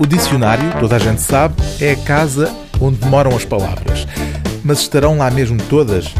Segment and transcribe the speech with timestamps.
[0.00, 4.06] O dicionário, toda a gente sabe, é a casa onde moram as palavras.
[4.64, 6.14] Mas estarão lá mesmo todas?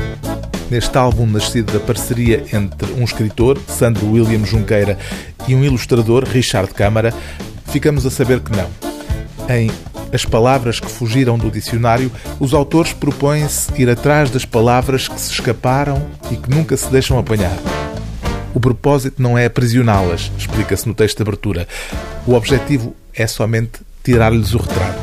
[0.70, 4.98] Neste álbum nascido da parceria entre um escritor, Sandro William Junqueira,
[5.48, 7.14] e um ilustrador, Richard Câmara,
[7.68, 8.68] ficamos a saber que não.
[9.48, 9.70] Em
[10.12, 15.32] As Palavras que Fugiram do Dicionário, os autores propõem-se ir atrás das palavras que se
[15.32, 17.56] escaparam e que nunca se deixam apanhar.
[18.52, 21.66] O propósito não é aprisioná-las, explica-se no texto de abertura.
[22.26, 25.00] O objetivo é somente tirar-lhes o retrato.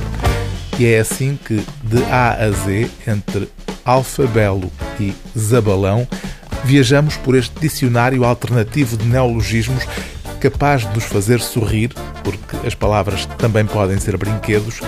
[0.79, 3.49] E é assim que, de A a Z, entre
[3.83, 6.07] Alfabelo e Zabalão,
[6.63, 9.85] viajamos por este dicionário alternativo de neologismos
[10.39, 11.91] capaz de nos fazer sorrir,
[12.23, 14.81] porque as palavras também podem ser brinquedos,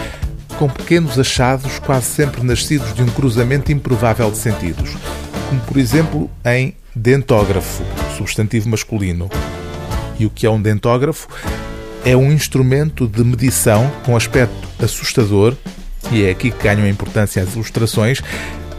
[0.57, 4.95] com pequenos achados quase sempre nascidos de um cruzamento improvável de sentidos,
[5.47, 7.83] como por exemplo em dentógrafo,
[8.17, 9.29] substantivo masculino.
[10.19, 11.27] E o que é um dentógrafo?
[12.05, 15.55] É um instrumento de medição com aspecto assustador,
[16.11, 18.21] e é aqui que ganham importância as ilustrações,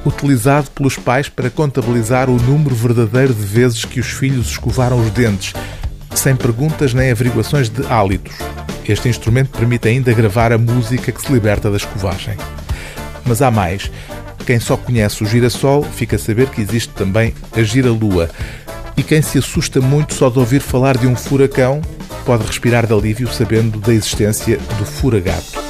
[0.05, 5.11] utilizado pelos pais para contabilizar o número verdadeiro de vezes que os filhos escovaram os
[5.11, 5.53] dentes,
[6.15, 8.35] sem perguntas nem averiguações de hálitos.
[8.89, 12.37] Este instrumento permite ainda gravar a música que se liberta da escovagem.
[13.25, 13.91] Mas há mais.
[14.47, 18.29] Quem só conhece o girassol fica a saber que existe também a gira-lua.
[18.97, 21.81] E quem se assusta muito só de ouvir falar de um furacão
[22.21, 25.61] pode respirar de alívio sabendo da existência do furagato.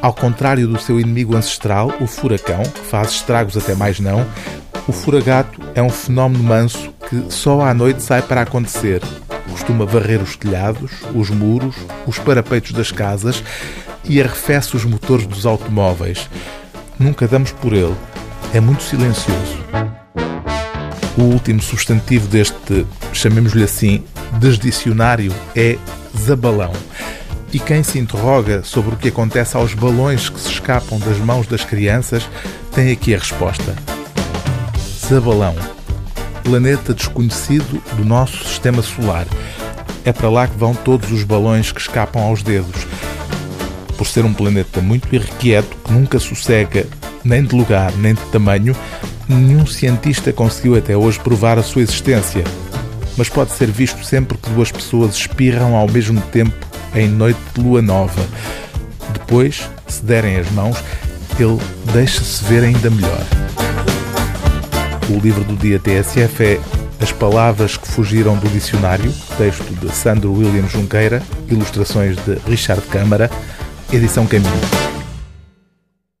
[0.00, 4.24] Ao contrário do seu inimigo ancestral, o furacão, que faz estragos até mais não,
[4.86, 9.02] o furagato é um fenómeno manso que só à noite sai para acontecer.
[9.50, 11.74] Costuma varrer os telhados, os muros,
[12.06, 13.42] os parapeitos das casas
[14.04, 16.28] e arrefece os motores dos automóveis.
[16.98, 17.94] Nunca damos por ele.
[18.54, 19.58] É muito silencioso.
[21.16, 25.78] O último substantivo deste, chamemos-lhe assim, desdicionário é
[26.16, 26.72] zabalão.
[27.52, 31.46] E quem se interroga sobre o que acontece aos balões que se escapam das mãos
[31.46, 32.28] das crianças
[32.72, 33.74] tem aqui a resposta.
[35.08, 35.54] Zabalão,
[36.44, 39.26] planeta desconhecido do nosso sistema solar.
[40.04, 42.86] É para lá que vão todos os balões que escapam aos dedos.
[43.96, 46.86] Por ser um planeta muito irrequieto, que nunca sossega
[47.24, 48.76] nem de lugar nem de tamanho,
[49.28, 52.44] nenhum cientista conseguiu até hoje provar a sua existência.
[53.18, 56.54] Mas pode ser visto sempre que duas pessoas espirram ao mesmo tempo
[56.94, 58.24] em noite de lua nova.
[59.12, 60.76] Depois, se derem as mãos,
[61.38, 61.58] ele
[61.92, 63.26] deixa-se ver ainda melhor.
[65.10, 66.60] O livro do dia TSF é
[67.00, 73.28] As Palavras que Fugiram do Dicionário, texto de Sandro William Junqueira, ilustrações de Richard Câmara,
[73.92, 74.87] edição Caminho.